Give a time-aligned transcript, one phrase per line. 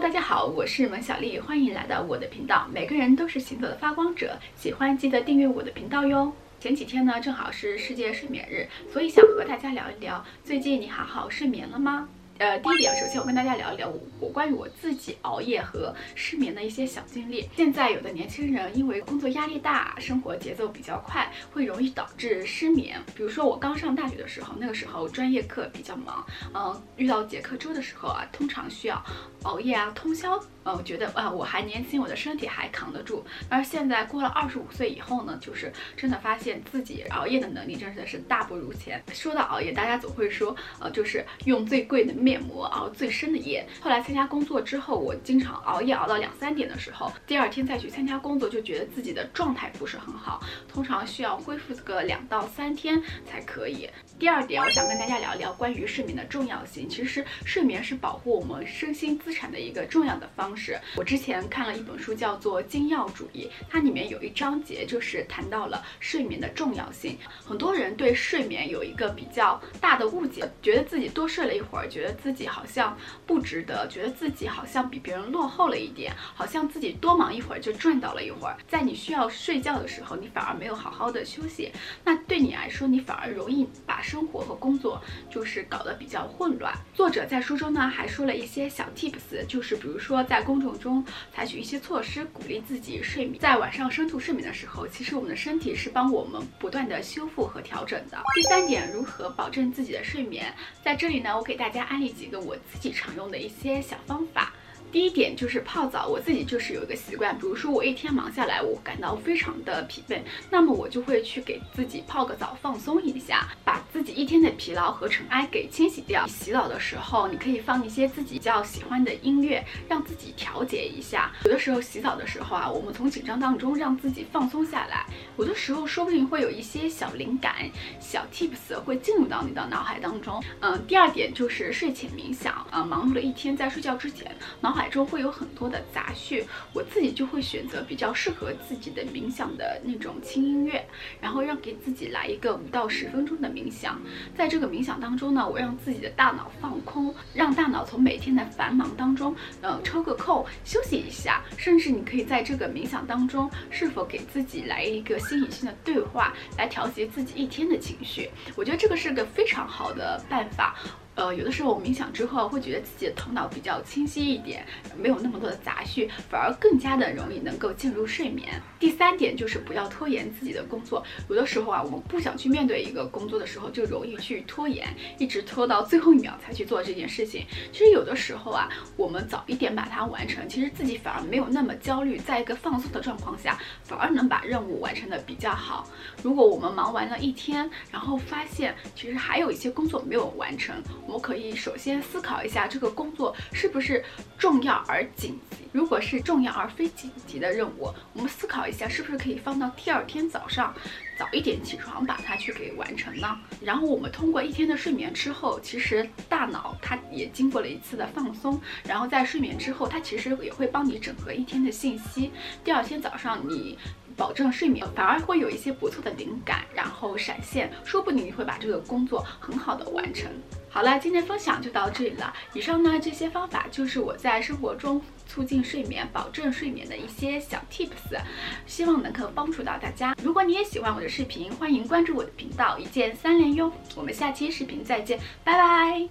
[0.00, 2.68] 大家好，我是蒙小丽，欢迎来到我的频道。
[2.72, 6.32] 每个人都是行走的发光者，喜欢记得订阅我的频道哟。
[6.60, 12.08] 前几天呢，正好是世界睡眠日，所以想和大家聊一聊，最近你好好睡眠了吗？
[12.38, 17.48] 呃，第一点，首先我跟大家聊一聊我关于我自己熬夜和失眠的一些小经历。
[17.56, 23.00] 现在有的年轻人因为工作压力大，生活节奏比较快，会容易导致失眠。
[23.16, 26.24] 比如说我刚上大学的时候，那个时候专业课比较忙，
[26.54, 29.02] 嗯，遇到结课周的时候啊，通常需要
[29.42, 30.40] 熬夜啊，通宵。
[30.76, 33.24] 我觉得啊，我还年轻，我的身体还扛得住。
[33.48, 39.02] 而现在过了二十五岁以后呢，就是真的发现自己熬夜的能力真的是大不如前。
[39.12, 43.66] 说到熬夜，大家总会说，呃，就是用最贵的面膜熬最深的夜。
[43.80, 53.88] 后来参加工作之后，我经常熬夜熬到两三点的时候，第二天再去参加工作，就觉得自己的状态不是很好，通常需要恢复个两到三天才可以。
[54.18, 56.88] 第二点，我想跟大家聊一聊关于睡眠的重要性。
[56.88, 60.56] 其实睡眠是保护我们身心资产的一个重要的方。
[60.58, 67.16] 是我之前看了一本书，叫做《精要主义》，它里面有一章节就是谈到了睡眠的重要性。
[67.44, 78.56] 很多人对睡眠有一个比较大的误解，觉得自己多睡了一会儿，觉得自己好像不值得，觉得自己好像比别人落后了一点，好像自己多忙一会儿就赚到了一会儿。
[78.66, 81.70] 在你需要睡觉的时候，你反而没有好好的休息，
[82.04, 86.74] 那对你来说，你反而容易把生活和工作就是搞得比较混乱。
[86.94, 93.38] 作者在书中呢还说了一些小 tips，就是比如说在工作中采取一些措施，鼓励自己睡眠。
[93.38, 98.16] 在晚上深度睡眠的时候，其实我们的身体是帮我们不断的修复和调整的。
[98.34, 100.50] 第三点，如何保证自己的睡眠？
[100.82, 104.50] 在这里呢，我给大家安利几个我自己常用的一些小方法。
[104.90, 113.77] 第一点就是泡澡，我自己就是有一个习惯，比如说我一天忙下来，我感到非常的疲惫，那么我就会去给自己泡个澡，放松一下，把
[114.18, 116.26] 一天的疲劳和尘埃给清洗掉。
[116.26, 121.30] 洗澡的时候，你可以放一些自己比较喜欢的音乐，让自己调节一下。
[121.44, 125.06] 有的时候洗澡的时候啊，我们从紧张当中让自己放松下来，
[125.38, 127.70] 有的时候说不定会有一些小灵感、
[128.00, 130.42] 小 tips 会进入到你的脑海当中。
[130.58, 132.66] 嗯，第二点就是睡前冥想。
[132.72, 134.88] 嗯，忙碌了一天，在睡觉之前，脑海。
[134.88, 136.42] 中会有很多的杂讯，
[136.72, 140.82] 我自己就会选择比较适合自己的冥想的那种轻音乐，
[141.20, 144.00] 然后让给自己来一个五到十分钟的冥想。
[144.36, 151.42] 在这个冥想当中呢，我让自己的大脑放空，让大脑从每天的繁忙当中，呃，抽个空休息一下。
[151.56, 158.30] 甚至你可以在这个冥想当中，是否给自己来一个心与心的对话，来调节自己一天的情绪。
[158.56, 160.76] 我觉得这个是个非常好的办法。
[161.18, 164.64] 呃，有的时候我冥想之后会觉得自己的头脑比较清晰一点，
[164.96, 168.48] 没有那么多的杂讯，反而更加的容易能够进入睡眠。
[168.78, 171.04] 第三点就是不要拖延自己的工作。
[171.28, 174.86] 有的时候啊，我们不想去面对一个工作的时候，就容易去拖延，
[175.18, 177.44] 一直拖到最后一秒才去做这件事情。
[177.72, 185.88] 其实有的时候啊，我们早一点把它完成，其实自己反而没有那么焦虑，在一个放松的状况下，反而能把任务完成的比较好。
[186.22, 190.76] 如果我们忙完了一天，然后发现其实还有一些工作没有完成。
[191.08, 194.04] 我们可以首先思考一下这个工作是不是
[194.36, 195.56] 重要而紧急。
[195.72, 200.74] 如果是重要而非紧急的任务，我们思考一下是不是可以放到第二天早上
[201.18, 203.38] 早一点起床把它去给完成呢？
[203.62, 212.30] 然后我们通过一天的睡眠之后，其实大脑它也经过了一次的放松，然后在睡眠之后，它其实也会帮你整合一天的信息。
[212.62, 213.78] 第二天早上你。
[214.16, 220.28] 保证睡眠，反而会有一些不错的灵感，然后闪现，说不定你会把这个工作很好的完成。
[220.70, 222.32] 好了，今天分享就到这里了。
[222.52, 228.20] 以上呢这些方法就是我在生活中促进睡眠、保证睡眠的一些小 tips，
[228.66, 230.14] 希望能够帮助到大家。
[230.22, 233.72] 如果你也喜欢我的视频，欢迎关注我的频道，一键三连哟。
[233.96, 236.08] 我们下期视频再见，拜拜。